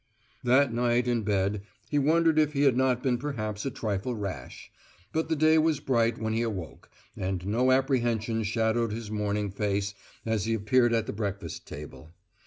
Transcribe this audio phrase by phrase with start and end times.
[0.43, 4.71] That night, in bed, he wondered if he had not been perhaps a trifle rash;
[5.13, 9.93] but the day was bright when he awoke, and no apprehension shadowed his morning face
[10.25, 12.09] as he appeared at the breakfast table.